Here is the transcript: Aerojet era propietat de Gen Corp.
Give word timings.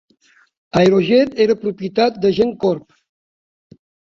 Aerojet 0.81 1.37
era 1.45 1.57
propietat 1.65 2.19
de 2.25 2.33
Gen 2.41 2.57
Corp. 2.65 2.89